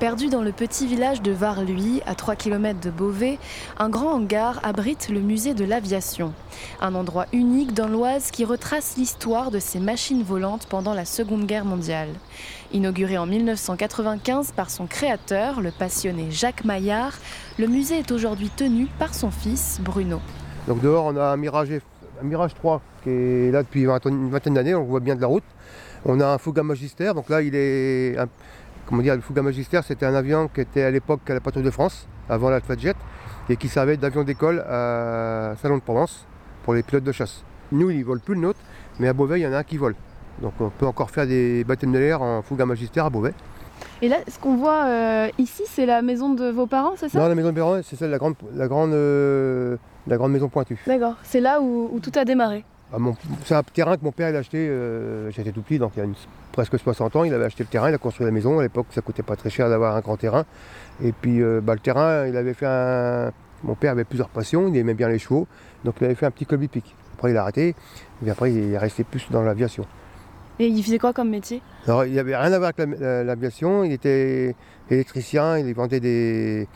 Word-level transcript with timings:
Perdu 0.00 0.28
dans 0.28 0.40
le 0.40 0.50
petit 0.50 0.86
village 0.86 1.20
de 1.20 1.30
Varluy, 1.30 2.00
à 2.06 2.14
3 2.14 2.34
km 2.34 2.80
de 2.80 2.88
Beauvais, 2.88 3.38
un 3.78 3.90
grand 3.90 4.14
hangar 4.14 4.58
abrite 4.62 5.10
le 5.10 5.20
musée 5.20 5.52
de 5.52 5.62
l'aviation. 5.62 6.32
Un 6.80 6.94
endroit 6.94 7.26
unique 7.34 7.74
dans 7.74 7.86
l'Oise 7.86 8.30
qui 8.30 8.46
retrace 8.46 8.96
l'histoire 8.96 9.50
de 9.50 9.58
ces 9.58 9.78
machines 9.78 10.22
volantes 10.22 10.66
pendant 10.70 10.94
la 10.94 11.04
Seconde 11.04 11.44
Guerre 11.44 11.66
mondiale. 11.66 12.08
Inauguré 12.72 13.18
en 13.18 13.26
1995 13.26 14.52
par 14.52 14.70
son 14.70 14.86
créateur, 14.86 15.60
le 15.60 15.70
passionné 15.70 16.28
Jacques 16.30 16.64
Maillard, 16.64 17.18
le 17.58 17.66
musée 17.66 17.98
est 17.98 18.10
aujourd'hui 18.10 18.48
tenu 18.48 18.86
par 18.98 19.12
son 19.12 19.30
fils 19.30 19.80
Bruno. 19.82 20.22
Dehors, 20.66 21.04
on 21.04 21.16
a 21.18 21.24
un 21.24 21.36
Mirage, 21.36 21.72
un 22.22 22.24
Mirage 22.24 22.54
3 22.54 22.80
qui 23.02 23.10
est 23.10 23.50
là 23.50 23.62
depuis 23.62 23.82
une 23.82 24.30
vingtaine 24.30 24.54
d'années, 24.54 24.74
on 24.74 24.84
voit 24.84 25.00
bien 25.00 25.14
de 25.14 25.20
la 25.20 25.26
route. 25.26 25.44
On 26.06 26.18
a 26.20 26.26
un 26.26 26.38
Fouga 26.38 26.62
Magister, 26.62 27.12
donc 27.14 27.28
là 27.28 27.42
il 27.42 27.54
est 27.54 28.16
comment 28.90 29.02
dire, 29.02 29.14
le 29.14 29.20
Fouga 29.20 29.40
Magister, 29.40 29.80
c'était 29.86 30.04
un 30.04 30.14
avion 30.14 30.48
qui 30.52 30.60
était 30.60 30.82
à 30.82 30.90
l'époque 30.90 31.20
à 31.30 31.34
la 31.34 31.40
patrouille 31.40 31.62
de 31.62 31.70
France, 31.70 32.08
avant 32.28 32.50
l'Alpha 32.50 32.76
Jet, 32.76 32.96
et 33.48 33.56
qui 33.56 33.68
servait 33.68 33.96
d'avion 33.96 34.24
d'école 34.24 34.60
à 34.68 35.54
Salon 35.62 35.76
de 35.76 35.82
Provence 35.82 36.26
pour 36.64 36.74
les 36.74 36.82
pilotes 36.82 37.04
de 37.04 37.12
chasse. 37.12 37.44
Nous, 37.70 37.90
ils 37.90 38.00
ne 38.00 38.04
volent 38.04 38.20
plus 38.22 38.34
le 38.34 38.40
nôtre, 38.40 38.58
mais 38.98 39.06
à 39.06 39.12
Beauvais, 39.12 39.38
il 39.38 39.44
y 39.44 39.46
en 39.46 39.52
a 39.52 39.58
un 39.58 39.62
qui 39.62 39.76
vole. 39.76 39.94
Donc 40.42 40.54
on 40.58 40.70
peut 40.70 40.86
encore 40.86 41.10
faire 41.10 41.26
des 41.26 41.64
baptêmes 41.64 41.92
de 41.92 41.98
l'air 41.98 42.20
en 42.20 42.42
Fouga 42.42 42.66
Magister 42.66 43.00
à 43.00 43.10
Beauvais. 43.10 43.32
Et 44.02 44.08
là, 44.08 44.16
ce 44.26 44.38
qu'on 44.38 44.56
voit 44.56 44.86
euh, 44.86 45.28
ici, 45.38 45.62
c'est 45.66 45.86
la 45.86 46.02
maison 46.02 46.34
de 46.34 46.50
vos 46.50 46.66
parents, 46.66 46.94
c'est 46.96 47.08
ça? 47.08 47.18
Non, 47.18 47.28
la 47.28 47.34
maison 47.34 47.50
de 47.50 47.58
parents, 47.58 47.80
c'est 47.82 47.96
celle 47.96 48.08
de 48.08 48.12
la 48.12 48.18
grande, 48.18 48.34
la 48.54 48.66
grande, 48.66 48.92
euh, 48.92 49.76
la 50.06 50.16
grande 50.16 50.32
maison 50.32 50.48
pointue. 50.48 50.78
D'accord, 50.86 51.14
c'est 51.22 51.40
là 51.40 51.60
où, 51.60 51.98
tout 52.02 52.12
a 52.16 52.24
démarré. 52.24 52.64
Ah, 52.92 52.96
c'est 53.44 53.54
un 53.54 53.62
terrain 53.62 53.96
que 53.96 54.04
mon 54.04 54.10
père 54.10 54.34
a 54.34 54.38
acheté, 54.38 54.58
euh, 54.68 55.30
j'étais 55.30 55.52
tout 55.52 55.62
petit, 55.62 55.78
donc 55.78 55.92
il 55.94 56.00
y 56.00 56.02
a 56.02 56.04
une 56.04 56.14
presque 56.50 56.76
60 56.76 57.14
ans, 57.14 57.24
il 57.24 57.32
avait 57.32 57.44
acheté 57.44 57.62
le 57.62 57.68
terrain, 57.68 57.88
il 57.88 57.94
a 57.94 57.98
construit 57.98 58.26
la 58.26 58.32
maison. 58.32 58.58
À 58.58 58.62
l'époque, 58.62 58.86
ça 58.90 59.00
coûtait 59.00 59.22
pas 59.22 59.36
très 59.36 59.50
cher 59.50 59.68
d'avoir 59.68 59.94
un 59.94 60.00
grand 60.00 60.16
terrain. 60.16 60.44
Et 61.02 61.12
puis, 61.12 61.40
euh, 61.40 61.60
bah, 61.62 61.74
le 61.74 61.80
terrain, 61.80 62.26
il 62.26 62.36
avait 62.36 62.54
fait 62.54 62.66
un. 62.66 63.30
Mon 63.62 63.74
père 63.74 63.92
avait 63.92 64.04
plusieurs 64.04 64.30
passions, 64.30 64.68
il 64.68 64.76
aimait 64.76 64.94
bien 64.94 65.08
les 65.08 65.18
chevaux, 65.18 65.46
donc 65.84 65.96
il 66.00 66.06
avait 66.06 66.14
fait 66.14 66.26
un 66.26 66.30
petit 66.30 66.46
club 66.46 66.62
hippique. 66.62 66.96
Après, 67.14 67.30
il 67.30 67.36
a 67.36 67.42
arrêté, 67.42 67.74
et 68.24 68.30
après, 68.30 68.52
il 68.52 68.72
est 68.72 68.78
resté 68.78 69.04
plus 69.04 69.26
dans 69.30 69.42
l'aviation. 69.42 69.84
Et 70.58 70.66
il 70.66 70.82
faisait 70.82 70.98
quoi 70.98 71.12
comme 71.12 71.28
métier? 71.28 71.62
Alors, 71.86 72.06
il 72.06 72.14
n'avait 72.14 72.36
rien 72.36 72.52
à 72.52 72.58
voir 72.58 72.72
avec 72.76 72.98
l'aviation, 73.00 73.84
il 73.84 73.92
était 73.92 74.54
électricien, 74.90 75.58
il 75.58 75.74
vendait 75.74 76.00
des, 76.00 76.68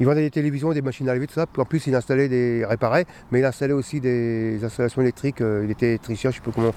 il 0.00 0.06
vendait 0.06 0.22
des 0.22 0.30
télévisions, 0.30 0.72
des 0.72 0.80
machines 0.80 1.08
à 1.10 1.12
laver, 1.12 1.26
tout 1.26 1.34
ça. 1.34 1.46
En 1.58 1.64
plus, 1.66 1.86
il 1.86 1.94
installait 1.94 2.28
des 2.28 2.64
réparait, 2.64 3.04
mais 3.30 3.40
il 3.40 3.44
installait 3.44 3.74
aussi 3.74 4.00
des 4.00 4.58
installations 4.64 5.02
électriques. 5.02 5.42
Euh, 5.42 5.62
il 5.64 5.70
était 5.70 5.88
électricien, 5.88 6.30
je 6.30 6.36
sais 6.36 6.42
pas 6.42 6.50
comment. 6.52 6.74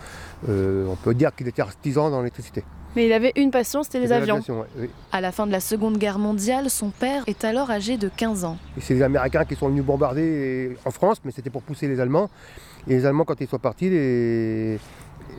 Euh, 0.50 0.86
on 0.88 0.98
peut 0.98 1.14
dire 1.14 1.34
qu'il 1.34 1.48
était 1.48 1.62
artisan 1.62 2.10
dans 2.10 2.20
l'électricité. 2.20 2.66
Mais 2.98 3.08
il 3.08 3.14
avait 3.14 3.32
une 3.38 3.50
passion, 3.50 3.82
c'était 3.82 4.00
les 4.00 4.12
avions. 4.12 4.42
À 5.12 5.22
la 5.22 5.32
fin 5.32 5.48
de 5.48 5.52
la 5.52 5.62
Seconde 5.62 5.98
Guerre 5.98 6.20
mondiale, 6.20 6.70
son 6.70 6.90
père 6.90 7.24
est 7.26 7.44
alors 7.46 7.72
âgé 7.72 7.98
de 7.98 8.10
15 8.10 8.44
ans. 8.44 8.58
C'est 8.80 8.94
les 8.94 9.02
Américains 9.02 9.46
qui 9.46 9.56
sont 9.56 9.70
venus 9.70 9.84
bombarder 9.84 10.78
en 10.86 10.92
France, 10.92 11.18
mais 11.24 11.32
c'était 11.32 11.50
pour 11.50 11.64
pousser 11.64 11.88
les 11.88 12.00
Allemands. 12.00 12.30
Et 12.88 12.96
les 12.96 13.06
Allemands, 13.06 13.24
quand 13.24 13.40
ils 13.40 13.48
sont 13.48 13.58
partis, 13.58 13.90
les, 13.90 14.78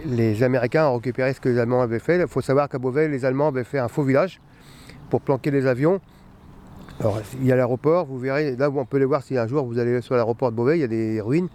les 0.06 0.42
Américains 0.42 0.88
ont 0.88 0.96
récupéré 0.96 1.32
ce 1.34 1.40
que 1.40 1.50
les 1.50 1.58
Allemands 1.58 1.82
avaient 1.82 1.98
fait. 1.98 2.18
Il 2.18 2.26
faut 2.28 2.40
savoir 2.40 2.68
qu'à 2.68 2.78
Beauvais, 2.78 3.08
les 3.08 3.24
Allemands 3.24 3.48
avaient 3.48 3.62
fait 3.62 3.78
un 3.78 3.88
faux 3.88 4.02
village 4.02 4.40
pour 5.10 5.20
planquer 5.20 5.50
les 5.50 5.66
avions. 5.66 6.00
Alors, 7.00 7.20
il 7.40 7.46
y 7.46 7.52
a 7.52 7.56
l'aéroport, 7.56 8.06
vous 8.06 8.18
verrez, 8.18 8.56
là 8.56 8.70
où 8.70 8.78
on 8.78 8.84
peut 8.84 8.98
les 8.98 9.04
voir 9.04 9.22
si 9.22 9.36
un 9.36 9.46
jour 9.46 9.66
vous 9.66 9.78
allez 9.78 10.00
sur 10.00 10.14
l'aéroport 10.14 10.50
de 10.50 10.56
Beauvais, 10.56 10.78
il 10.78 10.80
y 10.80 10.84
a 10.84 10.88
des 10.88 11.20
ruines 11.20 11.48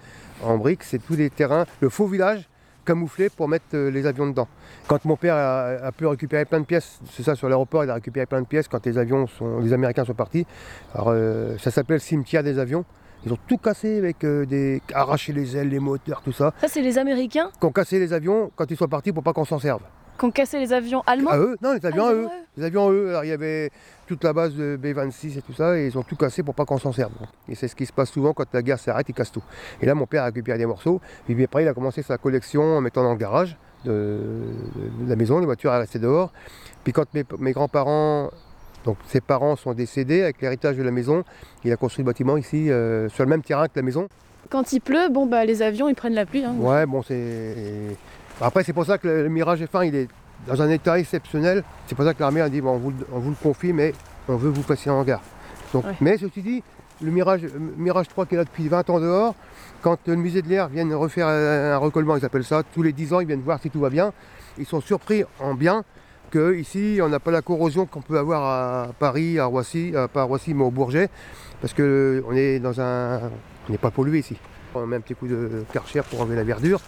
en 0.44 0.58
briques, 0.58 0.84
c'est 0.84 1.00
tous 1.00 1.16
les 1.16 1.30
terrains, 1.30 1.66
le 1.80 1.90
faux 1.90 2.08
village 2.08 2.50
camouflé 2.86 3.30
pour 3.30 3.48
mettre 3.48 3.66
euh, 3.76 3.92
les 3.92 4.06
avions 4.06 4.28
dedans. 4.28 4.48
Quand 4.88 5.06
mon 5.06 5.16
père 5.16 5.36
a, 5.36 5.92
pu 5.92 6.08
récupérer 6.08 6.46
plein 6.46 6.60
de 6.60 6.66
pièces, 6.66 7.00
c'est 7.12 7.24
ça 7.24 7.36
sur 7.36 7.48
l'aéroport, 7.48 7.84
il 7.84 7.90
a 7.90 7.94
récupéré 7.94 8.26
plein 8.26 8.42
de 8.42 8.48
pièces 8.48 8.68
quand 8.68 8.84
les 8.86 8.98
avions 8.98 9.28
sont, 9.28 9.60
les 9.60 9.74
Américains 9.74 10.06
sont 10.06 10.14
partis. 10.14 10.46
Alors 10.96 11.10
euh, 11.10 11.56
ça 11.60 11.72
s'appelle 11.72 11.98
le 11.98 12.02
cimetière 12.02 12.44
des 12.44 12.58
avions. 12.58 12.86
Ils 13.26 13.34
ont 13.34 13.38
tout 13.48 13.58
cassé 13.58 13.98
avec 13.98 14.24
euh, 14.24 14.46
des. 14.46 14.82
arraché 14.94 15.34
les 15.34 15.56
ailes, 15.56 15.70
les 15.70 15.80
moteurs, 15.80 16.22
tout 16.24 16.32
ça. 16.32 16.54
Ça, 16.62 16.68
c'est 16.68 16.82
les 16.82 16.98
Américains? 16.98 17.52
Qui 17.60 17.66
ont 17.66 17.72
cassé 17.72 18.00
les 18.00 18.14
avions 18.14 18.50
quand 18.56 18.70
ils 18.72 18.78
sont 18.78 18.88
partis 18.88 19.12
pour 19.12 19.24
pas 19.24 19.34
qu'on 19.34 19.46
s'en 19.46 19.60
serve. 19.60 19.82
Qui 20.20 20.26
ont 20.26 20.32
cassé 20.32 20.60
les 20.60 20.74
avions 20.74 21.02
allemands 21.08 21.32
À 21.32 21.38
eux 21.38 21.56
Non, 21.62 21.74
les 21.74 21.86
avions 21.86 22.06
à 22.06 22.14
eux. 22.14 22.28
Les 22.58 22.66
avions 22.66 22.88
à 22.88 22.92
eux. 22.92 23.10
Alors 23.10 23.24
il 23.24 23.30
y 23.30 23.34
avait 23.34 23.72
toute 24.06 24.24
la 24.24 24.34
base 24.34 24.54
de 24.54 24.78
B26 24.82 25.38
et 25.38 25.42
tout 25.42 25.54
ça, 25.54 25.78
et 25.78 25.88
ils 25.88 25.98
ont 25.98 26.04
tout 26.04 26.16
cassé 26.16 26.44
pour 26.44 26.56
pas 26.56 26.66
qu'on 26.66 26.78
s'en 26.78 26.92
serve. 26.92 27.12
Et 27.48 27.56
c'est 27.56 27.68
ce 27.68 27.76
qui 27.76 27.86
se 27.86 27.94
passe 27.94 28.10
souvent 28.12 28.34
quand 28.34 28.46
la 28.54 28.62
guerre 28.62 28.80
s'arrête, 28.80 29.08
ils 29.08 29.14
cassent 29.14 29.32
tout. 29.32 29.44
Et 29.82 29.86
là, 29.86 29.96
mon 29.96 30.08
père 30.08 30.24
a 30.24 30.26
récupéré 30.26 30.58
des 30.58 30.66
morceaux, 30.66 31.00
et 31.30 31.36
puis 31.36 31.44
après, 31.44 31.64
il 31.64 31.68
a 31.68 31.74
commencé 31.74 32.02
sa 32.02 32.18
collection 32.18 32.62
en 32.62 32.82
mettant 32.82 33.04
dans 33.04 33.14
le 33.14 33.18
garage 33.18 33.56
de, 33.86 34.42
la 35.08 35.16
maison, 35.16 35.40
les 35.40 35.46
voitures 35.46 35.72
restaient 35.72 36.00
dehors. 36.00 36.32
Puis 36.84 36.94
quand 36.94 37.06
mes, 37.14 37.52
grands-parents 37.52 38.30
donc 38.86 38.98
ses 39.08 39.20
parents 39.20 39.58
sont 39.58 39.74
décédés 39.74 40.24
avec 40.24 40.42
l'héritage 40.42 40.78
de 40.78 40.84
la 40.84 40.92
maison. 40.92 41.24
Il 41.66 41.72
a 41.72 41.76
construit 41.76 42.04
le 42.04 42.08
bâtiment 42.08 42.38
ici 42.38 42.72
euh, 42.72 43.10
sur 43.10 43.26
le 43.26 43.30
même 43.30 43.42
terrain 43.42 43.68
que 43.68 43.74
la 43.76 43.82
maison. 43.82 44.08
Quand 44.50 44.72
il 44.72 44.80
pleut, 44.80 45.10
bon 45.10 45.26
bah 45.26 45.44
les 45.44 45.62
avions 45.62 45.90
ils 45.90 45.96
prennent 45.96 46.14
la 46.14 46.26
pluie. 46.26 46.44
Hein. 46.44 46.56
Ouais 46.58 46.86
bon 46.86 47.04
c'est. 47.04 47.56
Après 48.42 48.64
c'est 48.64 48.74
pour 48.74 48.86
ça 48.86 48.98
que 48.98 49.08
le, 49.08 49.30
Mirage 49.30 49.62
F1 49.62 49.88
il 49.88 49.96
est 49.96 50.08
dans 50.48 50.62
un 50.62 50.70
état 50.70 50.98
exceptionnel. 51.00 51.64
C'est 51.88 51.96
pour 51.96 52.06
ça 52.06 52.14
que 52.14 52.20
l'armée 52.22 52.42
a 52.42 52.50
dit 52.50 52.62
bon, 52.62 52.72
on, 52.72 53.20
vous, 53.20 53.30
le 53.30 53.36
confie 53.36 53.74
mais 53.74 53.94
on 54.28 54.36
veut 54.36 54.50
vous 54.50 54.62
passer 54.62 54.90
en 54.90 55.00
hangar. 55.00 55.22
Donc, 55.74 55.86
Mais 56.02 56.18
ceci 56.18 56.42
dit, 56.42 56.64
le 57.02 57.12
Mirage, 57.12 57.42
Mirage 57.78 58.08
3 58.08 58.26
qui 58.26 58.36
est 58.36 58.38
là 58.38 58.44
depuis 58.44 58.68
20 58.68 58.90
ans 58.90 59.00
dehors, 59.00 59.36
quand 59.82 60.00
le 60.08 60.16
musée 60.16 60.42
de 60.42 60.50
l'air 60.50 60.68
vient 60.68 60.86
refaire 60.98 61.28
un, 61.28 61.78
recollement, 61.78 62.18
ils 62.18 62.26
appellent 62.26 62.44
ça, 62.44 62.64
tous 62.74 62.82
les 62.82 62.94
10 62.94 63.14
ans 63.14 63.20
ils 63.20 63.28
viennent 63.28 63.42
voir 63.42 63.60
si 63.62 63.70
tout 63.70 63.80
va 63.80 63.90
bien. 63.90 64.14
Ils 64.58 64.66
sont 64.66 64.82
surpris 64.82 65.24
en 65.40 65.54
bien 65.54 65.84
que 66.32 66.56
ici 66.56 67.00
on 67.02 67.10
n'a 67.10 67.20
pas 67.20 67.32
la 67.32 67.42
corrosion 67.42 67.86
qu'on 67.86 68.02
peut 68.02 68.18
avoir 68.18 68.44
à 68.44 68.94
Paris, 68.98 69.40
à 69.40 69.46
Roissy, 69.46 69.94
pas 70.14 70.22
à 70.22 70.24
Roissy 70.24 70.54
mais 70.54 70.64
au 70.64 70.72
Bourget, 70.72 71.10
parce 71.62 71.74
qu'on 71.74 72.34
est 72.34 72.60
dans 72.60 72.80
un. 72.82 73.20
On 73.68 73.72
n'est 73.72 73.78
pas 73.78 73.92
pollué 73.92 74.20
ici. 74.20 74.38
On 74.76 74.86
met 74.86 74.98
un 74.98 75.02
petit 75.02 75.16
coup 75.16 75.28
de 75.28 75.64
karcher 75.74 76.02
pour 76.10 76.22
enlever 76.22 76.36
la 76.36 76.44
verdure, 76.44 76.80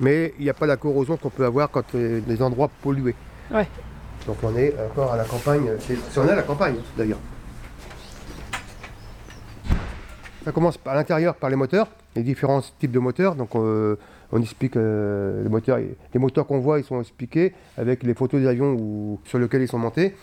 mais 0.00 0.34
il 0.38 0.44
n'y 0.44 0.50
a 0.50 0.54
pas 0.54 0.66
la 0.66 0.76
corrosion 0.76 1.16
qu'on 1.16 1.30
peut 1.30 1.44
avoir 1.44 1.70
quand 1.70 1.94
euh, 1.94 2.20
des 2.20 2.42
endroits 2.42 2.70
pollués. 2.82 3.14
Ouais. 3.52 3.66
Donc 4.26 4.36
on 4.42 4.56
est 4.56 4.74
encore 4.90 5.12
à 5.12 5.16
la 5.16 5.24
campagne, 5.24 5.70
c'est 5.78 5.96
on 6.18 6.26
est 6.26 6.32
à 6.32 6.36
la 6.36 6.42
campagne 6.42 6.76
d'ailleurs. 6.96 7.18
Ça 10.44 10.52
commence 10.52 10.78
à 10.86 10.94
l'intérieur 10.94 11.34
par 11.34 11.50
les 11.50 11.56
moteurs, 11.56 11.88
les 12.16 12.22
différents 12.22 12.62
types 12.78 12.90
de 12.90 12.98
moteurs. 12.98 13.34
Donc 13.34 13.54
euh, 13.54 13.96
on 14.32 14.40
explique 14.40 14.76
euh, 14.76 15.42
les 15.42 15.48
moteurs, 15.48 15.78
les 15.78 16.20
moteurs 16.20 16.46
qu'on 16.46 16.60
voit, 16.60 16.78
ils 16.78 16.84
sont 16.84 17.00
expliqués 17.00 17.52
avec 17.76 18.02
les 18.02 18.14
photos 18.14 18.40
des 18.40 18.46
avions 18.46 19.18
sur 19.24 19.38
lesquels 19.38 19.62
ils 19.62 19.68
sont 19.68 19.78
montés. 19.78 20.14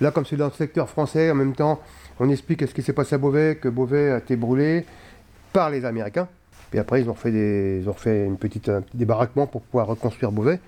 Là, 0.00 0.10
comme 0.10 0.24
c'est 0.26 0.36
dans 0.36 0.46
le 0.46 0.52
secteur 0.52 0.88
français, 0.88 1.30
en 1.30 1.34
même 1.34 1.54
temps, 1.54 1.80
on 2.20 2.28
explique 2.30 2.66
ce 2.66 2.74
qui 2.74 2.82
s'est 2.82 2.92
passé 2.92 3.14
à 3.14 3.18
Beauvais, 3.18 3.56
que 3.56 3.68
Beauvais 3.68 4.10
a 4.10 4.18
été 4.18 4.36
brûlé 4.36 4.84
par 5.52 5.70
les 5.70 5.84
Américains. 5.84 6.28
Puis 6.70 6.78
après, 6.78 7.00
ils 7.00 7.08
ont 7.08 7.14
fait 7.14 7.30
des, 7.30 7.80
ils 7.82 7.88
ont 7.88 7.94
fait 7.94 8.24
une 8.24 8.36
petite 8.36 8.70
débarraquement 8.94 9.46
pour 9.46 9.62
pouvoir 9.62 9.86
reconstruire 9.86 10.32
Beauvais. 10.32 10.60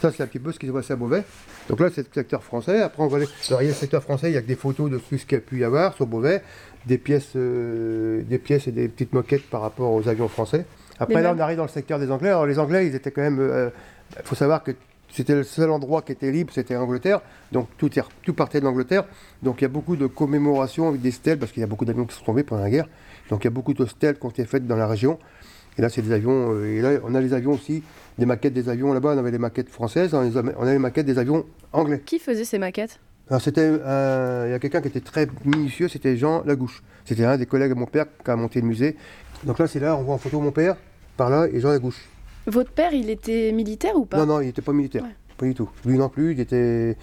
Ça, 0.00 0.12
c'est 0.12 0.22
un 0.22 0.26
petit 0.26 0.38
peu 0.38 0.52
ce 0.52 0.58
qui 0.58 0.66
s'est 0.66 0.72
passé 0.72 0.92
à 0.92 0.96
Beauvais. 0.96 1.22
Donc 1.68 1.80
là, 1.80 1.88
c'est 1.92 2.02
le 2.02 2.12
secteur 2.12 2.42
français. 2.42 2.82
Après, 2.82 3.02
on 3.02 3.08
va 3.08 3.16
aller. 3.16 3.28
Alors, 3.48 3.62
il 3.62 3.66
y 3.66 3.68
a 3.68 3.72
le 3.72 3.76
secteur 3.76 4.02
français, 4.02 4.30
il 4.30 4.34
y 4.34 4.36
a 4.36 4.42
que 4.42 4.46
des 4.46 4.56
photos 4.56 4.90
de 4.90 4.98
tout 4.98 5.16
ce 5.16 5.24
qu'il 5.24 5.38
y 5.38 5.40
a 5.40 5.44
pu 5.44 5.58
y 5.58 5.64
avoir 5.64 5.94
sur 5.94 6.06
Beauvais, 6.06 6.42
des 6.84 6.98
pièces, 6.98 7.32
euh, 7.36 8.22
des 8.22 8.38
pièces 8.38 8.68
et 8.68 8.72
des 8.72 8.88
petites 8.88 9.14
moquettes 9.14 9.48
par 9.48 9.62
rapport 9.62 9.92
aux 9.92 10.06
avions 10.08 10.28
français. 10.28 10.66
Après, 10.98 11.22
là, 11.22 11.34
on 11.34 11.38
arrive 11.38 11.56
dans 11.56 11.64
le 11.64 11.70
secteur 11.70 11.98
des 11.98 12.10
Anglais. 12.10 12.28
Alors, 12.28 12.46
les 12.46 12.58
Anglais, 12.58 12.86
ils 12.86 12.94
étaient 12.94 13.10
quand 13.10 13.22
même. 13.22 13.36
Il 13.36 13.50
euh, 13.50 13.70
faut 14.24 14.34
savoir 14.34 14.62
que 14.62 14.72
c'était 15.10 15.34
le 15.34 15.44
seul 15.44 15.70
endroit 15.70 16.02
qui 16.02 16.12
était 16.12 16.30
libre, 16.30 16.52
c'était 16.52 16.74
l'Angleterre. 16.74 17.20
Donc, 17.52 17.68
tout, 17.78 17.90
tout 18.22 18.34
partait 18.34 18.60
de 18.60 18.64
l'Angleterre. 18.64 19.04
Donc, 19.42 19.60
il 19.60 19.62
y 19.62 19.64
a 19.64 19.68
beaucoup 19.68 19.96
de 19.96 20.06
commémorations 20.06 20.88
avec 20.88 21.00
des 21.00 21.10
stèles, 21.10 21.38
parce 21.38 21.52
qu'il 21.52 21.60
y 21.60 21.64
a 21.64 21.66
beaucoup 21.66 21.84
d'avions 21.84 22.04
qui 22.04 22.14
sont 22.14 22.24
tombés 22.24 22.42
pendant 22.42 22.62
la 22.62 22.70
guerre. 22.70 22.88
Donc, 23.30 23.44
il 23.44 23.46
y 23.46 23.48
a 23.48 23.50
beaucoup 23.50 23.74
de 23.74 23.86
stèles 23.86 24.18
qui 24.18 24.26
ont 24.26 24.30
été 24.30 24.44
faites 24.44 24.66
dans 24.66 24.76
la 24.76 24.86
région. 24.86 25.18
Et 25.78 25.82
là, 25.82 25.88
c'est 25.88 26.02
des 26.02 26.12
avions. 26.12 26.52
Euh, 26.52 26.76
et 26.76 26.80
là, 26.80 27.00
on 27.04 27.14
a 27.14 27.20
les 27.20 27.34
avions 27.34 27.52
aussi, 27.52 27.82
des 28.18 28.26
maquettes 28.26 28.54
des 28.54 28.68
avions. 28.68 28.92
Là-bas, 28.92 29.14
on 29.14 29.18
avait 29.18 29.30
les 29.30 29.38
maquettes 29.38 29.68
françaises, 29.68 30.14
on, 30.14 30.20
avait 30.20 30.72
les 30.72 30.78
maquettes 30.78 31.06
des 31.06 31.18
avions 31.18 31.44
anglais. 31.72 32.02
Qui 32.04 32.18
faisait 32.18 32.44
ces 32.44 32.58
maquettes? 32.58 32.98
Alors 33.28 33.42
c'était, 33.42 33.66
il 33.68 34.50
y 34.50 34.54
a 34.54 34.58
quelqu'un 34.60 34.80
qui 34.80 34.86
était 34.86 35.00
très 35.00 35.26
minutieux, 35.44 35.88
c'était 35.88 36.16
Jean 36.16 36.44
Lagouche. 36.44 36.84
C'était 37.04 37.24
un 37.24 37.36
des 37.36 37.46
collègues 37.46 37.70
de 37.70 37.74
mon 37.74 37.86
père 37.86 38.06
qui 38.24 38.30
a 38.30 38.36
monté 38.36 38.60
le 38.60 38.68
musée. 38.68 38.96
Donc 39.42 39.58
là, 39.58 39.66
c'est 39.66 39.80
là, 39.80 39.96
on 39.96 40.02
voit 40.02 40.14
en 40.14 40.18
photo 40.18 40.40
mon 40.40 40.52
père, 40.52 40.76
par 41.16 41.28
là, 41.28 41.48
et 41.52 41.58
Jean 41.58 41.70
Lagouche. 41.70 42.08
Votre 42.46 42.70
père, 42.70 42.92
il 42.92 43.10
était 43.10 43.52
militaire 43.52 43.96
ou 43.96 44.04
pas 44.04 44.18
Non, 44.18 44.26
non, 44.26 44.40
il 44.40 44.46
n'était 44.46 44.62
pas 44.62 44.72
militaire. 44.72 45.04
Pas 45.36 45.46
du 45.46 45.54
tout. 45.54 45.68
Lui 45.84 45.98
non 45.98 46.08
plus, 46.08 46.32
il 46.32 46.40
était. 46.40 46.96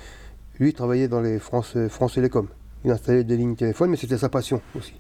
Lui, 0.60 0.70
il 0.70 0.74
travaillait 0.74 1.08
dans 1.08 1.22
les 1.22 1.40
France, 1.40 1.76
France 1.90 2.14
Télécom. 2.14 2.48
Il 2.86 2.92
installait 2.92 3.24
des 3.24 3.38
lignes 3.38 3.56
téléphone, 3.56 3.90
mais 3.92 3.98
c'était 3.98 4.18
sa 4.18 4.30
passion 4.30 4.62
aussi. 4.76 4.94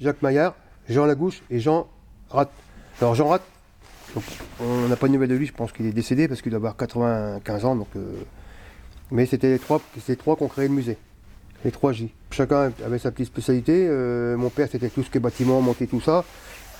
Jacques 0.00 0.22
Maillard, 0.22 0.54
Jean 0.88 1.04
Lagouche 1.04 1.42
et 1.50 1.60
Jean 1.60 1.88
Rat. 2.30 2.50
Alors 3.00 3.14
Jean 3.14 3.28
Rat, 3.28 3.40
on 4.60 4.88
n'a 4.88 4.96
pas 4.96 5.08
de 5.08 5.12
nouvelles 5.12 5.28
de 5.28 5.34
lui, 5.34 5.46
je 5.46 5.52
pense 5.52 5.72
qu'il 5.72 5.86
est 5.86 5.92
décédé 5.92 6.28
parce 6.28 6.40
qu'il 6.40 6.50
doit 6.50 6.58
avoir 6.58 6.76
95 6.76 7.64
ans. 7.64 7.76
Donc, 7.76 7.88
euh, 7.96 8.22
Mais 9.10 9.26
c'était 9.26 9.50
les 9.50 9.58
trois, 9.58 9.80
les 10.08 10.16
trois 10.16 10.36
qui 10.36 10.42
ont 10.42 10.48
créé 10.48 10.68
le 10.68 10.74
musée. 10.74 10.96
Les 11.64 11.70
trois 11.70 11.92
J. 11.92 12.12
Chacun 12.30 12.72
avait 12.84 12.98
sa 12.98 13.10
petite 13.10 13.26
spécialité. 13.26 13.86
Euh, 13.88 14.36
mon 14.36 14.48
père, 14.48 14.68
c'était 14.70 14.88
tout 14.88 15.02
ce 15.02 15.10
qui 15.10 15.18
est 15.18 15.20
bâtiment, 15.20 15.60
monter 15.60 15.86
tout 15.86 16.00
ça. 16.00 16.24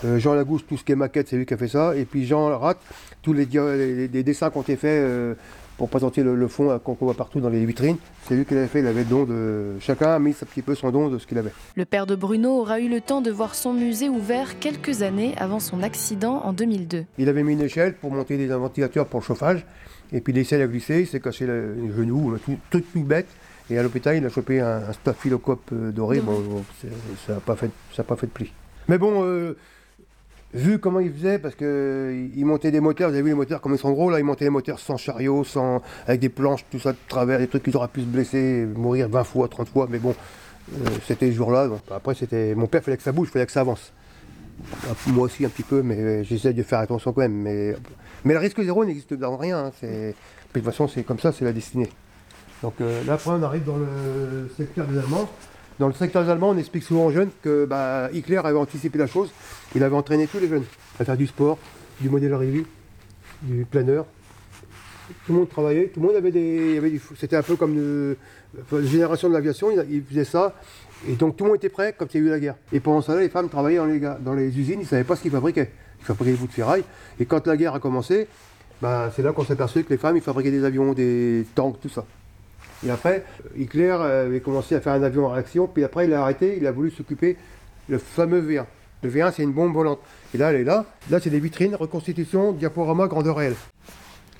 Euh, 0.04 0.18
Jean 0.18 0.34
Lagousse, 0.34 0.66
tout 0.66 0.76
ce 0.76 0.84
qui 0.84 0.92
est 0.92 0.96
maquette, 0.96 1.28
c'est 1.28 1.36
lui 1.36 1.46
qui 1.46 1.54
a 1.54 1.56
fait 1.56 1.68
ça. 1.68 1.96
Et 1.96 2.04
puis 2.04 2.26
Jean 2.26 2.58
Rat, 2.58 2.76
tous 3.22 3.32
les, 3.32 3.46
dessins 3.46 4.50
qui 4.50 4.58
ont 4.58 4.62
été 4.62 4.76
faits 4.76 5.36
pour 5.78 5.88
présenter 5.88 6.22
le, 6.22 6.48
fond 6.48 6.78
qu'on 6.80 6.96
voit 7.00 7.14
partout 7.14 7.40
dans 7.40 7.48
les 7.48 7.64
vitrines. 7.64 7.96
C'est 8.24 8.34
lui 8.34 8.44
qui 8.44 8.54
l'avait 8.54 8.66
fait, 8.66 8.80
il 8.80 8.86
avait 8.86 9.04
le 9.04 9.08
don 9.08 9.24
de. 9.24 9.76
Chacun 9.80 10.10
a 10.10 10.18
mis 10.18 10.30
un 10.30 10.46
petit 10.46 10.60
peu 10.62 10.74
son 10.74 10.90
don 10.90 11.08
de 11.08 11.18
ce 11.18 11.26
qu'il 11.26 11.38
avait. 11.38 11.52
Le 11.76 11.84
père 11.84 12.04
de 12.04 12.16
Bruno 12.16 12.50
aura 12.50 12.80
eu 12.80 12.88
le 12.88 13.00
temps 13.00 13.20
de 13.20 13.30
voir 13.30 13.54
son 13.54 13.72
musée 13.72 14.08
ouvert 14.08 14.58
quelques 14.58 15.02
années 15.02 15.34
avant 15.38 15.60
son 15.60 15.82
accident 15.82 16.42
en 16.44 16.52
2002. 16.52 17.04
Il 17.18 17.28
avait 17.28 17.44
mis 17.44 17.52
une 17.52 17.62
échelle 17.62 17.94
pour 17.94 18.10
monter 18.10 18.36
des 18.36 18.48
ventilateurs 18.48 19.06
pour 19.06 19.20
le 19.20 19.24
chauffage, 19.24 19.64
et 20.12 20.20
puis 20.20 20.36
essaie 20.38 20.58
de 20.58 20.66
glisser, 20.66 21.00
il 21.00 21.06
s'est 21.06 21.20
cassé 21.20 21.46
le 21.46 21.76
genou, 21.96 22.36
tout, 22.44 22.58
tout 22.70 22.82
bête. 23.04 23.28
Et 23.70 23.78
à 23.78 23.82
l'hôpital, 23.82 24.16
il 24.16 24.24
a 24.24 24.30
chopé 24.30 24.60
un, 24.60 24.88
un 24.88 24.92
staphylocoque 24.92 25.60
euh, 25.72 25.92
doré. 25.92 26.20
Bon, 26.20 26.64
ça 27.26 27.34
n'a 27.34 27.40
pas, 27.40 27.54
fait, 27.54 27.70
pas 28.02 28.16
fait 28.16 28.26
de 28.26 28.32
pli. 28.32 28.50
Mais 28.88 28.96
bon, 28.96 29.24
euh, 29.24 29.56
vu 30.54 30.78
comment 30.78 31.00
il 31.00 31.12
faisait, 31.12 31.38
parce 31.38 31.54
qu'il 31.54 32.44
montait 32.44 32.70
des 32.70 32.80
moteurs, 32.80 33.10
vous 33.10 33.14
avez 33.14 33.22
vu 33.22 33.30
les 33.30 33.34
moteurs 33.34 33.60
comme 33.60 33.72
ils 33.72 33.78
sont 33.78 33.92
gros, 33.92 34.10
là, 34.10 34.18
il 34.18 34.24
montait 34.24 34.44
les 34.44 34.50
moteurs 34.50 34.78
sans 34.78 34.96
chariot, 34.96 35.44
sans, 35.44 35.82
avec 36.06 36.20
des 36.20 36.28
planches, 36.28 36.64
tout 36.70 36.78
ça 36.78 36.92
de 36.92 36.98
travers, 37.08 37.38
des 37.38 37.48
trucs 37.48 37.62
qui 37.62 37.76
auraient 37.76 37.88
pu 37.88 38.00
se 38.00 38.06
blesser, 38.06 38.66
mourir 38.74 39.08
20 39.08 39.24
fois, 39.24 39.48
30 39.48 39.68
fois, 39.68 39.86
mais 39.90 39.98
bon, 39.98 40.14
euh, 40.74 40.88
c'était 41.06 41.30
ce 41.30 41.36
jour-là. 41.36 41.68
Après, 41.90 42.14
c'était 42.14 42.54
mon 42.54 42.66
père, 42.66 42.80
il 42.82 42.84
fallait 42.84 42.96
que 42.96 43.02
ça 43.02 43.12
bouge, 43.12 43.28
il 43.28 43.32
fallait 43.32 43.46
que 43.46 43.52
ça 43.52 43.60
avance. 43.60 43.92
Moi 45.06 45.26
aussi 45.26 45.44
un 45.44 45.48
petit 45.48 45.62
peu, 45.62 45.82
mais 45.82 46.24
j'essaie 46.24 46.52
de 46.52 46.62
faire 46.64 46.80
attention 46.80 47.12
quand 47.12 47.20
même. 47.20 47.32
Mais, 47.32 47.76
mais 48.24 48.34
le 48.34 48.40
risque 48.40 48.60
zéro 48.60 48.84
n'existe 48.84 49.14
dans 49.14 49.36
rien. 49.36 49.66
Hein, 49.66 49.72
de 49.82 50.14
toute 50.52 50.64
façon, 50.64 50.88
c'est 50.88 51.04
comme 51.04 51.20
ça, 51.20 51.30
c'est 51.30 51.44
la 51.44 51.52
destinée. 51.52 51.88
Donc 52.62 52.74
euh, 52.80 53.04
là, 53.04 53.14
après, 53.14 53.30
on 53.30 53.42
arrive 53.42 53.64
dans 53.64 53.76
le 53.76 54.50
secteur 54.56 54.86
des 54.86 54.98
Allemands. 54.98 55.28
Dans 55.78 55.86
le 55.86 55.94
secteur 55.94 56.24
des 56.24 56.30
Allemands, 56.30 56.50
on 56.50 56.58
explique 56.58 56.82
souvent 56.82 57.06
aux 57.06 57.12
jeunes 57.12 57.30
que 57.42 57.64
bah, 57.64 58.08
Hitler 58.12 58.38
avait 58.38 58.58
anticipé 58.58 58.98
la 58.98 59.06
chose. 59.06 59.30
Il 59.76 59.84
avait 59.84 59.94
entraîné 59.94 60.26
tous 60.26 60.40
les 60.40 60.48
jeunes 60.48 60.64
à 60.98 61.04
faire 61.04 61.16
du 61.16 61.28
sport, 61.28 61.56
du 62.00 62.10
modèle 62.10 62.34
revue, 62.34 62.66
du 63.42 63.64
planeur. 63.64 64.06
Tout 65.24 65.32
le 65.32 65.38
monde 65.38 65.48
travaillait, 65.48 65.86
tout 65.86 66.00
le 66.00 66.06
monde 66.06 66.16
avait 66.16 66.32
des. 66.32 67.00
C'était 67.16 67.36
un 67.36 67.42
peu 67.42 67.54
comme 67.54 68.16
la 68.72 68.82
génération 68.82 69.28
de 69.28 69.34
l'aviation, 69.34 69.70
il, 69.88 70.02
faisait 70.02 70.24
ça. 70.24 70.54
Et 71.08 71.14
donc 71.14 71.36
tout 71.36 71.44
le 71.44 71.50
monde 71.50 71.58
était 71.58 71.68
prêt 71.68 71.94
quand 71.96 72.12
il 72.12 72.20
y 72.20 72.24
a 72.24 72.26
eu 72.26 72.30
la 72.30 72.40
guerre. 72.40 72.56
Et 72.72 72.80
pendant 72.80 73.00
ça, 73.00 73.18
les 73.18 73.28
femmes 73.28 73.48
travaillaient 73.48 74.00
dans 74.20 74.34
les, 74.34 74.58
usines, 74.58 74.80
ils 74.80 74.82
ne 74.82 74.88
savaient 74.88 75.04
pas 75.04 75.14
ce 75.14 75.22
qu'ils 75.22 75.30
fabriquaient. 75.30 75.70
Ils 76.00 76.04
fabriquaient 76.04 76.32
des 76.32 76.38
bouts 76.38 76.48
de 76.48 76.52
ferraille. 76.52 76.84
Et 77.20 77.24
quand 77.24 77.46
la 77.46 77.56
guerre 77.56 77.74
a 77.74 77.80
commencé, 77.80 78.26
bah, 78.82 79.12
c'est 79.14 79.22
là 79.22 79.32
qu'on 79.32 79.44
s'est 79.44 79.52
aperçu 79.52 79.84
que 79.84 79.90
les 79.90 79.96
femmes, 79.96 80.16
ils 80.16 80.22
fabriquaient 80.22 80.50
des 80.50 80.64
avions, 80.64 80.92
des 80.92 81.46
tanks, 81.54 81.80
tout 81.80 81.88
ça. 81.88 82.04
Et 82.86 82.90
après, 82.90 83.24
Hitler 83.56 83.90
avait 83.90 84.40
commencé 84.40 84.74
à 84.74 84.80
faire 84.80 84.92
un 84.92 85.02
avion 85.02 85.26
en 85.26 85.30
réaction, 85.30 85.66
puis 85.66 85.84
après 85.84 86.06
il 86.06 86.14
a 86.14 86.22
arrêté, 86.22 86.56
il 86.58 86.66
a 86.66 86.72
voulu 86.72 86.90
s'occuper 86.90 87.36
le 87.88 87.98
fameux 87.98 88.40
V1. 88.40 88.64
Le 89.02 89.10
V1, 89.10 89.32
c'est 89.32 89.42
une 89.42 89.52
bombe 89.52 89.72
volante. 89.72 90.00
Et 90.34 90.38
là, 90.38 90.50
elle 90.50 90.60
est 90.60 90.64
là. 90.64 90.84
Là, 91.10 91.20
c'est 91.20 91.30
des 91.30 91.40
vitrines, 91.40 91.74
reconstitution, 91.74 92.52
diaporama, 92.52 93.06
grandeur 93.06 93.36
réelle. 93.36 93.54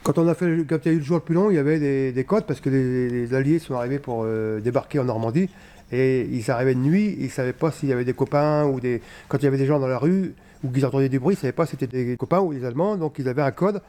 Quand 0.02 0.18
on 0.18 0.26
a 0.26 0.34
fait 0.34 0.46
le, 0.46 0.64
quand 0.64 0.78
il 0.84 0.88
y 0.88 0.90
a 0.90 0.94
eu 0.94 0.98
le 0.98 1.04
jour 1.04 1.16
le 1.18 1.22
plus 1.22 1.34
long, 1.34 1.50
il 1.50 1.56
y 1.56 1.58
avait 1.58 2.12
des, 2.12 2.24
codes 2.24 2.44
parce 2.44 2.60
que 2.60 2.70
les, 2.70 3.34
Alliés 3.34 3.58
sont 3.58 3.74
arrivés 3.74 3.98
pour 3.98 4.22
euh, 4.24 4.60
débarquer 4.60 4.98
en 4.98 5.04
Normandie 5.04 5.48
et 5.92 6.22
ils 6.22 6.50
arrivaient 6.50 6.74
de 6.74 6.80
nuit. 6.80 7.14
Ils 7.18 7.26
ne 7.26 7.30
savaient 7.30 7.52
pas 7.52 7.70
s'il 7.70 7.88
y 7.88 7.92
avait 7.92 8.04
des 8.04 8.14
copains 8.14 8.64
ou 8.64 8.80
des. 8.80 9.02
Quand 9.28 9.38
il 9.38 9.44
y 9.44 9.48
avait 9.48 9.58
des 9.58 9.66
gens 9.66 9.78
dans 9.78 9.86
la 9.86 9.98
rue 9.98 10.34
ou 10.64 10.70
qu'ils 10.70 10.86
entendaient 10.86 11.08
du 11.08 11.18
bruit, 11.18 11.34
ils 11.34 11.38
ne 11.38 11.42
savaient 11.42 11.52
pas 11.52 11.66
si 11.66 11.76
c'était 11.78 12.04
des 12.04 12.16
copains 12.16 12.40
ou 12.40 12.54
des 12.54 12.64
Allemands. 12.64 12.96
Donc 12.96 13.18
ils 13.18 13.28
avaient 13.28 13.42
un 13.42 13.50
code 13.50 13.82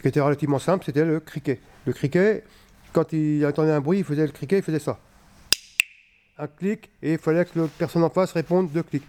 qui 0.00 0.08
était 0.08 0.20
relativement 0.20 0.58
simple 0.58 0.84
c'était 0.84 1.04
le 1.04 1.20
criquet. 1.20 1.60
Le 1.86 1.92
criquet, 1.92 2.44
quand 2.92 3.12
il 3.12 3.44
entendait 3.46 3.72
un 3.72 3.80
bruit, 3.80 3.98
il 3.98 4.04
faisait 4.04 4.26
le 4.26 4.32
criquet, 4.32 4.58
il 4.58 4.62
faisait 4.62 4.78
ça. 4.78 4.98
Un 6.38 6.46
clic, 6.46 6.90
et 7.02 7.12
il 7.12 7.18
fallait 7.18 7.44
que 7.44 7.58
la 7.58 7.66
personne 7.66 8.04
en 8.04 8.10
face 8.10 8.32
réponde 8.32 8.70
deux 8.70 8.82
clics. 8.82 9.06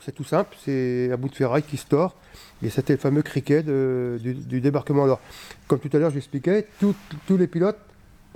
C'est 0.00 0.12
tout 0.12 0.24
simple, 0.24 0.54
c'est 0.62 1.10
un 1.10 1.16
bout 1.16 1.30
de 1.30 1.34
ferraille 1.34 1.62
qui 1.62 1.78
se 1.78 1.86
tord, 1.86 2.14
et 2.62 2.68
c'était 2.68 2.92
le 2.92 2.98
fameux 2.98 3.22
criquet 3.22 3.62
du, 3.62 4.60
débarquement. 4.60 5.04
Alors, 5.04 5.20
comme 5.66 5.78
tout 5.78 5.88
à 5.94 5.98
l'heure, 5.98 6.10
j'expliquais, 6.10 6.66
tous 6.78 6.94
les 7.30 7.46
pilotes 7.46 7.78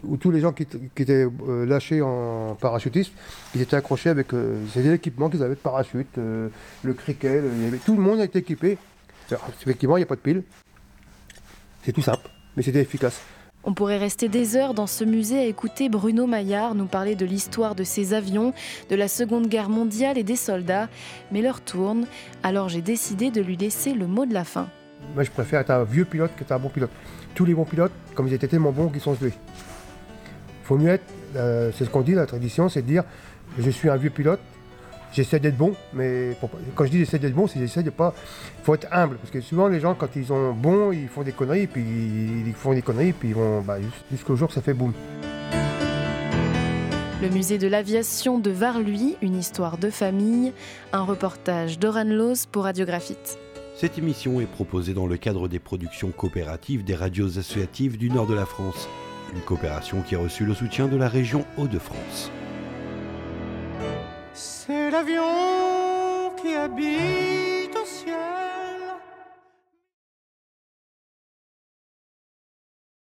ou 0.02 0.16
tous 0.16 0.30
les 0.30 0.40
gens 0.40 0.52
qui, 0.52 0.62
étaient 0.62 1.26
euh, 1.48 1.66
lâchés 1.66 2.00
en 2.02 2.54
parachutiste, 2.54 3.12
ils 3.54 3.60
étaient 3.60 3.76
accrochés 3.76 4.10
avec 4.10 4.32
euh, 4.32 4.64
l'équipement 4.76 5.28
qu'ils 5.28 5.42
avaient 5.42 5.56
de 5.56 5.60
parachute, 5.60 6.18
euh, 6.18 6.48
le 6.84 6.94
criquet, 6.94 7.42
tout 7.84 7.96
le 7.96 8.02
monde 8.02 8.20
a 8.20 8.24
été 8.24 8.38
équipé. 8.38 8.78
effectivement, 9.30 9.96
il 9.96 10.00
n'y 10.00 10.04
a 10.04 10.06
pas 10.06 10.16
de 10.16 10.20
pile. 10.20 10.42
C'est 11.82 11.92
tout 11.92 12.02
simple, 12.02 12.30
mais 12.56 12.62
c'était 12.62 12.80
efficace. 12.80 13.20
On 13.64 13.74
pourrait 13.74 13.98
rester 13.98 14.28
des 14.28 14.56
heures 14.56 14.72
dans 14.72 14.86
ce 14.86 15.04
musée 15.04 15.38
à 15.38 15.44
écouter 15.44 15.88
Bruno 15.88 16.26
Maillard 16.26 16.74
nous 16.74 16.86
parler 16.86 17.16
de 17.16 17.26
l'histoire 17.26 17.74
de 17.74 17.82
ses 17.82 18.14
avions, 18.14 18.54
de 18.88 18.94
la 18.94 19.08
Seconde 19.08 19.48
Guerre 19.48 19.68
mondiale 19.68 20.16
et 20.16 20.22
des 20.22 20.36
soldats, 20.36 20.88
mais 21.32 21.42
l'heure 21.42 21.60
tourne, 21.60 22.06
alors 22.44 22.68
j'ai 22.68 22.82
décidé 22.82 23.30
de 23.30 23.40
lui 23.40 23.56
laisser 23.56 23.94
le 23.94 24.06
mot 24.06 24.26
de 24.26 24.32
la 24.32 24.44
fin. 24.44 24.68
Moi 25.14 25.24
je 25.24 25.30
préfère 25.30 25.60
être 25.60 25.70
un 25.70 25.82
vieux 25.82 26.04
pilote 26.04 26.30
qu'être 26.38 26.52
un 26.52 26.58
bon 26.58 26.68
pilote. 26.68 26.90
Tous 27.34 27.44
les 27.44 27.54
bons 27.54 27.64
pilotes, 27.64 27.92
comme 28.14 28.28
ils 28.28 28.34
étaient 28.34 28.48
tellement 28.48 28.72
bons 28.72 28.88
qu'ils 28.88 29.00
sont 29.00 29.16
Il 29.20 29.32
Faut 30.62 30.76
mieux 30.76 30.90
être, 30.90 31.04
euh, 31.36 31.72
c'est 31.76 31.84
ce 31.84 31.90
qu'on 31.90 32.02
dit, 32.02 32.14
la 32.14 32.26
tradition, 32.26 32.68
c'est 32.68 32.82
de 32.82 32.86
dire 32.86 33.02
je 33.58 33.70
suis 33.70 33.90
un 33.90 33.96
vieux 33.96 34.10
pilote, 34.10 34.40
J'essaie 35.12 35.40
d'être 35.40 35.56
bon, 35.56 35.74
mais 35.94 36.36
quand 36.74 36.84
je 36.84 36.90
dis 36.90 36.98
j'essaie 36.98 37.18
d'être 37.18 37.34
bon, 37.34 37.46
c'est 37.46 37.58
j'essaie 37.58 37.82
de 37.82 37.90
pas. 37.90 38.14
Il 38.58 38.64
faut 38.64 38.74
être 38.74 38.88
humble, 38.92 39.16
parce 39.16 39.30
que 39.30 39.40
souvent 39.40 39.68
les 39.68 39.80
gens, 39.80 39.94
quand 39.94 40.14
ils 40.16 40.26
sont 40.26 40.52
bons, 40.52 40.92
ils 40.92 41.08
font 41.08 41.22
des 41.22 41.32
conneries, 41.32 41.66
puis 41.66 41.82
ils 42.46 42.52
font 42.54 42.74
des 42.74 42.82
conneries, 42.82 43.12
puis 43.12 43.30
ils 43.30 43.34
vont. 43.34 43.62
Bah, 43.62 43.78
jusqu'au 44.10 44.36
jour 44.36 44.52
ça 44.52 44.60
fait 44.60 44.74
boum. 44.74 44.92
Le 47.20 47.28
musée 47.30 47.58
de 47.58 47.66
l'aviation 47.66 48.38
de 48.38 48.50
Varluy, 48.50 49.16
une 49.22 49.34
histoire 49.34 49.76
de 49.76 49.90
famille, 49.90 50.52
un 50.92 51.02
reportage 51.02 51.80
d'Oran 51.80 52.04
Loz 52.04 52.46
pour 52.46 52.62
Radiographite. 52.62 53.38
Cette 53.74 53.98
émission 53.98 54.40
est 54.40 54.46
proposée 54.46 54.94
dans 54.94 55.06
le 55.06 55.16
cadre 55.16 55.48
des 55.48 55.58
productions 55.58 56.10
coopératives 56.10 56.84
des 56.84 56.94
radios 56.94 57.38
associatives 57.38 57.96
du 57.96 58.08
nord 58.10 58.26
de 58.26 58.34
la 58.34 58.46
France, 58.46 58.88
une 59.34 59.40
coopération 59.40 60.02
qui 60.02 60.14
a 60.14 60.18
reçu 60.18 60.44
le 60.44 60.54
soutien 60.54 60.86
de 60.86 60.96
la 60.96 61.08
région 61.08 61.44
Hauts-de-France. 61.56 62.30
C'est 64.68 64.90
l'avion 64.90 66.30
qui 66.36 66.54
habite. 66.54 67.57